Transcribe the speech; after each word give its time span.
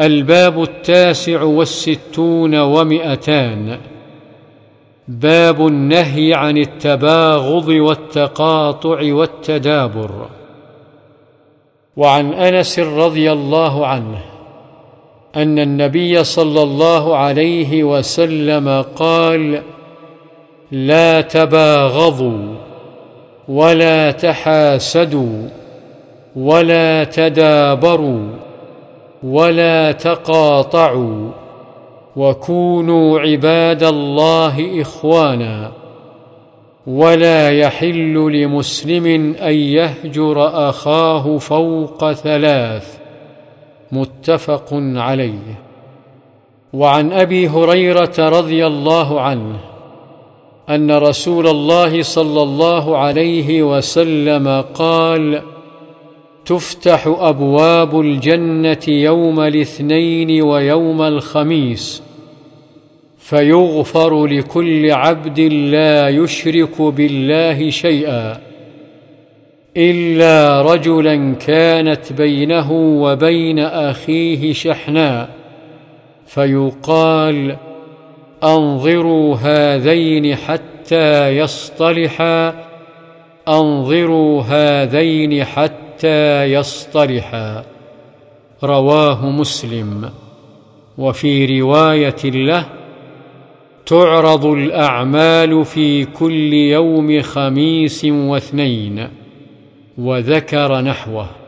الباب 0.00 0.62
التاسع 0.62 1.42
والستون 1.42 2.54
ومئتان. 2.54 3.78
باب 5.08 5.66
النهي 5.66 6.34
عن 6.34 6.58
التباغض 6.58 7.68
والتقاطع 7.68 9.12
والتدابر. 9.12 10.28
وعن 11.96 12.32
أنس 12.32 12.78
رضي 12.78 13.32
الله 13.32 13.86
عنه 13.86 14.20
أن 15.36 15.58
النبي 15.58 16.24
صلى 16.24 16.62
الله 16.62 17.16
عليه 17.16 17.84
وسلم 17.84 18.84
قال 18.96 19.62
لا 20.72 21.20
تباغضوا 21.20 22.54
ولا 23.48 24.10
تحاسدوا 24.10 25.48
ولا 26.36 27.04
تدابروا 27.04 28.45
ولا 29.22 29.92
تقاطعوا 29.92 31.30
وكونوا 32.16 33.20
عباد 33.20 33.82
الله 33.82 34.82
إخوانا 34.82 35.72
ولا 36.86 37.50
يحل 37.50 38.14
لمسلم 38.32 39.34
أن 39.42 39.54
يهجر 39.54 40.68
أخاه 40.68 41.38
فوق 41.38 42.12
ثلاث 42.12 42.98
متفق 43.92 44.68
عليه. 44.72 45.60
وعن 46.72 47.12
أبي 47.12 47.48
هريرة 47.48 48.14
رضي 48.18 48.66
الله 48.66 49.20
عنه 49.20 49.56
أن 50.70 50.90
رسول 50.90 51.46
الله 51.46 52.02
صلى 52.02 52.42
الله 52.42 52.98
عليه 52.98 53.62
وسلم 53.62 54.64
قال 54.74 55.42
تفتح 56.46 57.06
أبواب 57.06 58.00
الجنة 58.00 58.82
يوم 58.88 59.40
الاثنين 59.40 60.42
ويوم 60.42 61.02
الخميس 61.02 62.02
فيغفر 63.18 64.26
لكل 64.26 64.90
عبد 64.90 65.40
لا 65.40 66.08
يشرك 66.08 66.82
بالله 66.82 67.70
شيئا 67.70 68.40
إلا 69.76 70.62
رجلا 70.62 71.34
كانت 71.34 72.12
بينه 72.12 72.72
وبين 72.72 73.58
أخيه 73.58 74.52
شحناء 74.52 75.28
فيقال 76.26 77.56
أنظروا 78.44 79.36
هذين 79.36 80.34
حتى 80.34 81.28
يصطلحا 81.28 82.54
أنظروا 83.48 84.42
هذين 84.42 85.44
حتى 85.44 85.85
يصطلحا 86.44 87.64
رواه 88.64 89.30
مسلم. 89.30 90.10
وفي 90.98 91.60
رواية 91.60 92.24
له 92.24 92.66
تعرض 93.86 94.46
الأعمال 94.46 95.64
في 95.64 96.04
كل 96.04 96.52
يوم 96.52 97.22
خميس 97.22 98.04
واثنين 98.04 99.08
وذكر 99.98 100.80
نحوه. 100.80 101.45